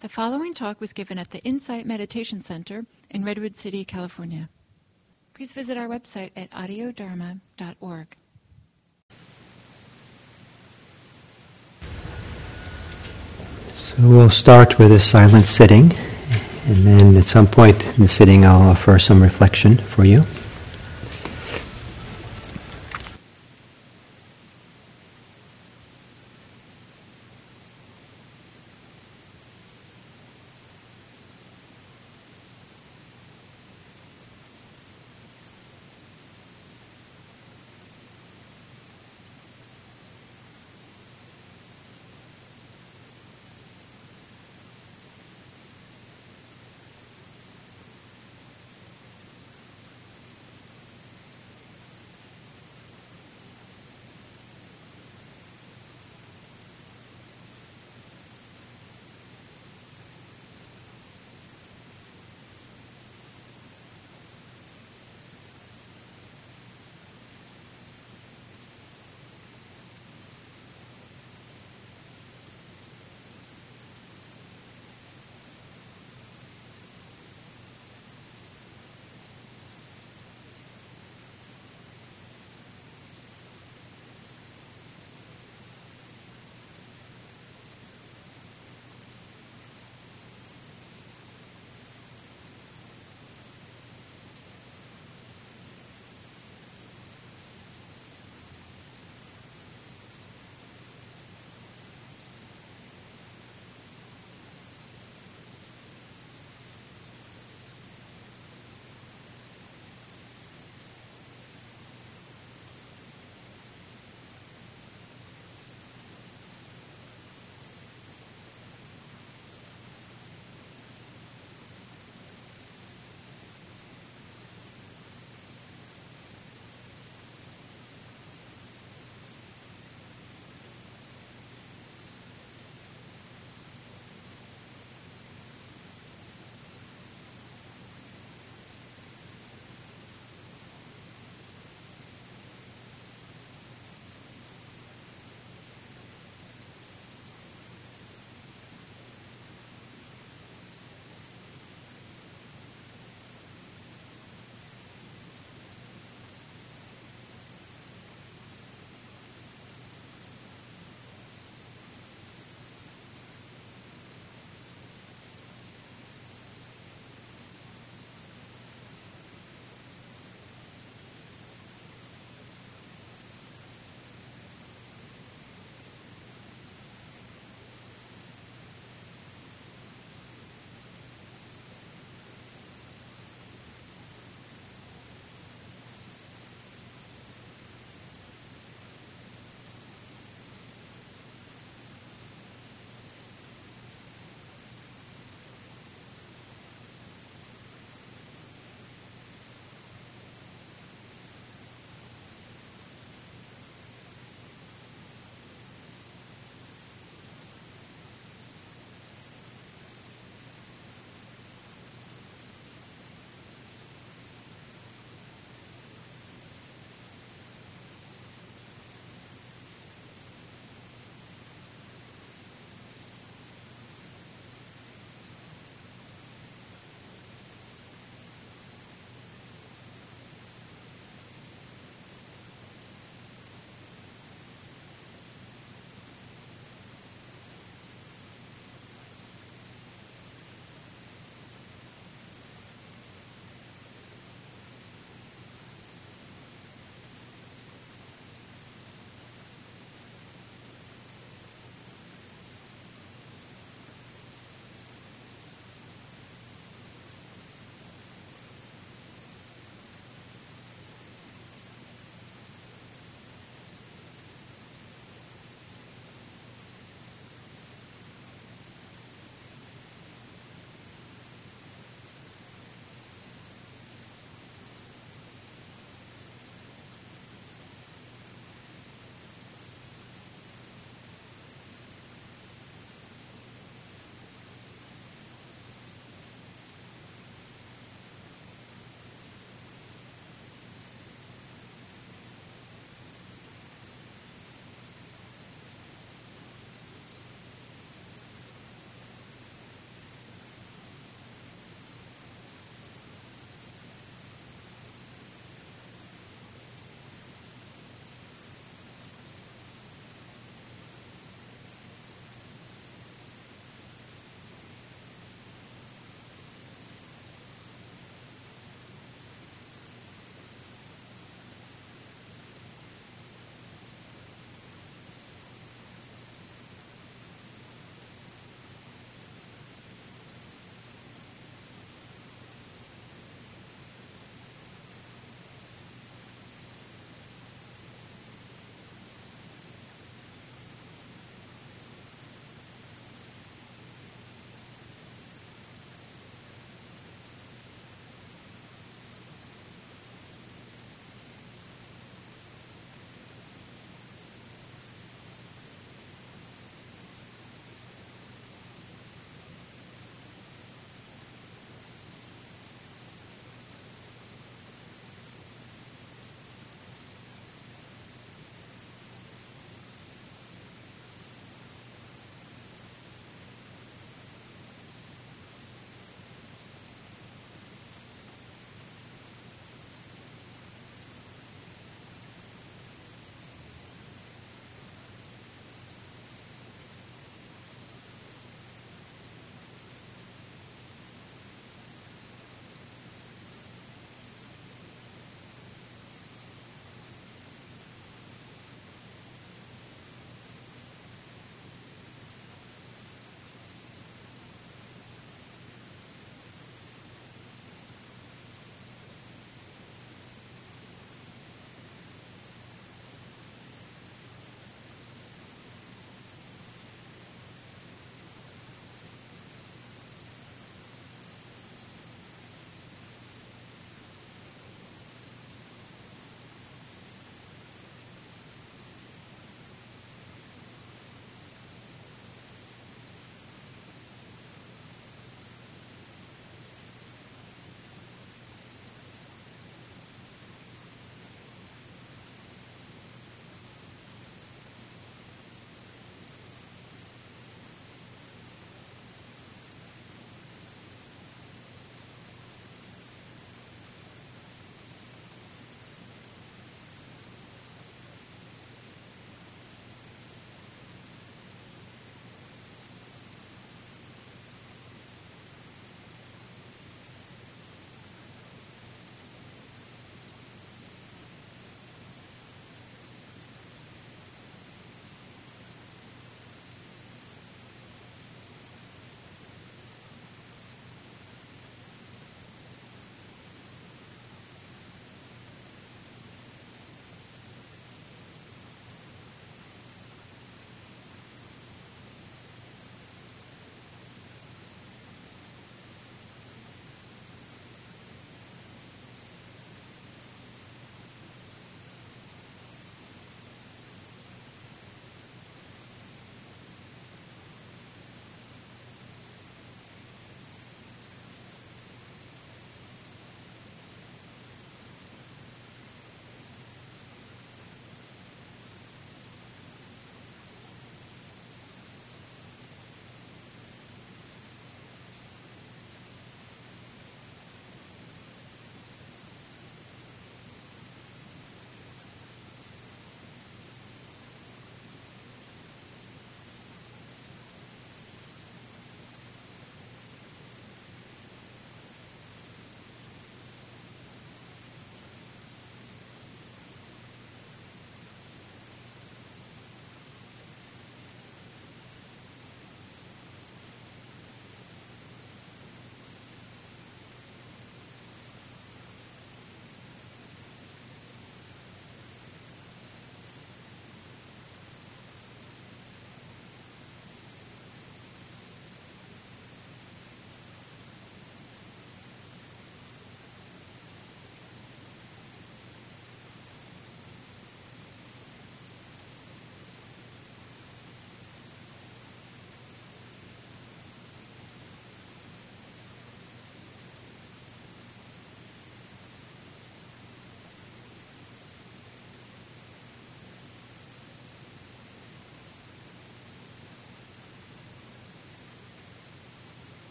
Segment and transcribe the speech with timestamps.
[0.00, 4.48] The following talk was given at the Insight Meditation Center in Redwood City, California.
[5.34, 8.16] Please visit our website at audiodharma.org.
[13.74, 15.92] So we'll start with a silent sitting,
[16.64, 20.22] and then at some point in the sitting, I'll offer some reflection for you.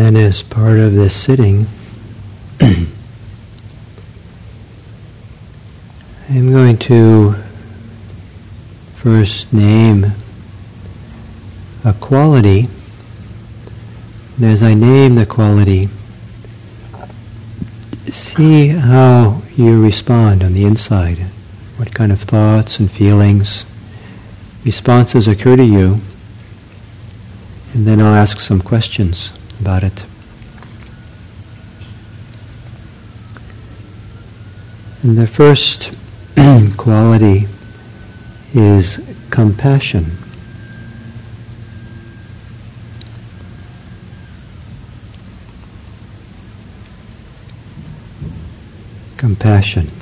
[0.00, 1.66] Then, as part of this sitting,
[2.60, 2.90] I'm
[6.50, 7.34] going to
[8.94, 10.06] first name
[11.84, 12.68] a quality,
[14.36, 15.90] and as I name the quality,
[18.08, 21.18] see how you respond on the inside.
[21.76, 23.66] What kind of thoughts and feelings,
[24.64, 26.00] responses occur to you,
[27.74, 30.04] and then I'll ask some questions about it.
[35.02, 35.96] And the first
[36.76, 37.46] quality
[38.54, 38.98] is
[39.30, 40.16] compassion.
[49.16, 49.99] Compassion.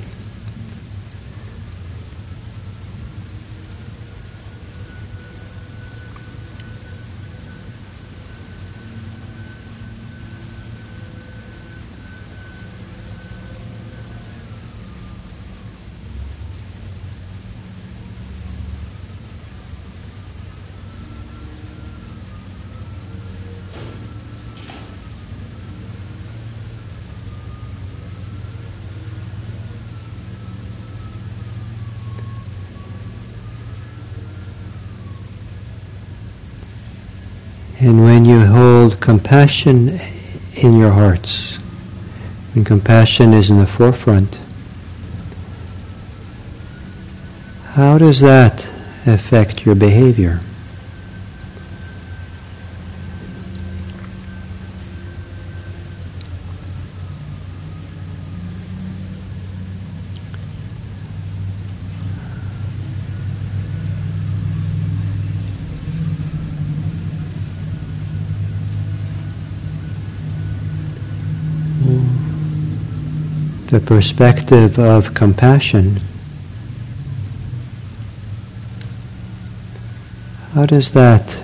[37.89, 39.99] And when you hold compassion
[40.53, 41.57] in your hearts,
[42.53, 44.39] when compassion is in the forefront,
[47.69, 48.69] how does that
[49.07, 50.39] affect your behavior?
[73.69, 76.01] The perspective of compassion,
[80.53, 81.39] how does that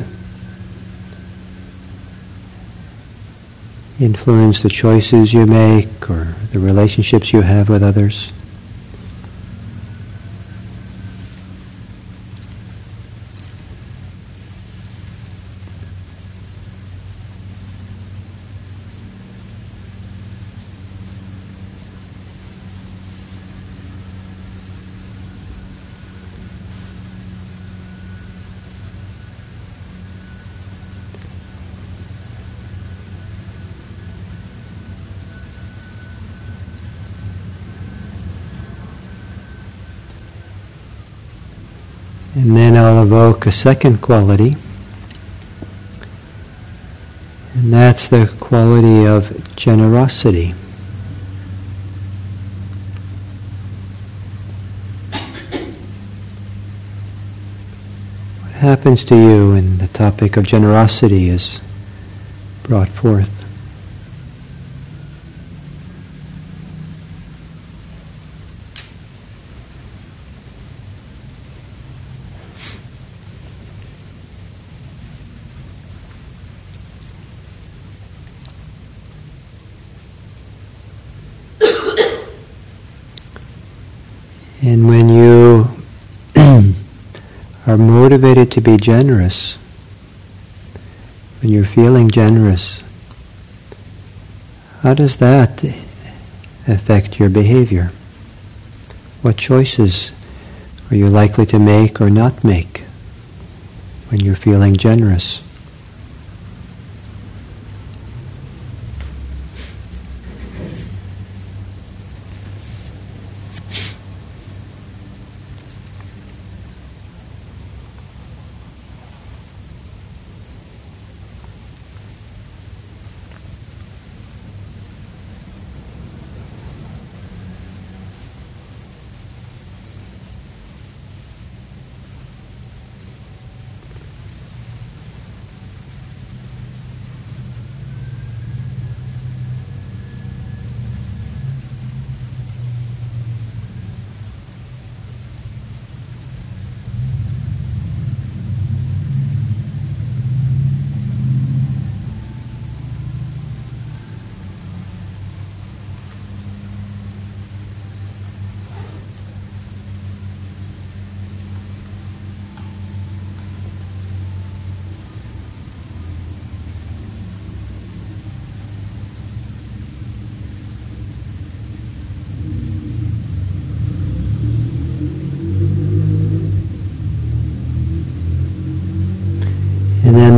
[4.00, 8.34] influence the choices you make or the relationships you have with others?
[42.36, 44.58] And then I'll evoke a second quality,
[47.54, 50.54] and that's the quality of generosity.
[58.42, 61.62] What happens to you when the topic of generosity is
[62.64, 63.45] brought forth?
[84.66, 85.68] And when you
[87.68, 89.60] are motivated to be generous,
[91.40, 92.82] when you're feeling generous,
[94.80, 95.64] how does that
[96.68, 97.92] affect your behavior?
[99.22, 100.10] What choices
[100.90, 102.80] are you likely to make or not make
[104.10, 105.44] when you're feeling generous?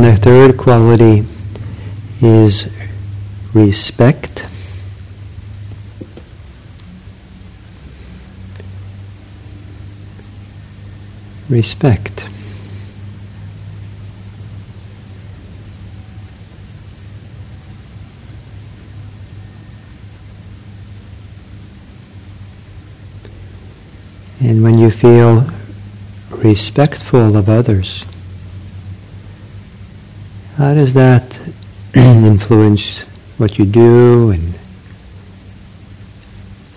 [0.08, 1.22] The third quality
[2.22, 2.66] is
[3.52, 4.46] respect.
[11.50, 12.26] Respect.
[24.40, 25.44] And when you feel
[26.30, 28.06] respectful of others,
[30.58, 31.40] how does that
[31.94, 33.02] influence
[33.38, 34.58] what you do and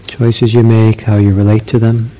[0.07, 2.11] choices you make, how you relate to them?